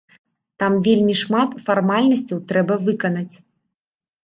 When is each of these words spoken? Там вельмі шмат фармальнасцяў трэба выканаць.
Там 0.63 0.77
вельмі 0.87 1.13
шмат 1.21 1.53
фармальнасцяў 1.67 2.41
трэба 2.55 2.81
выканаць. 2.91 3.31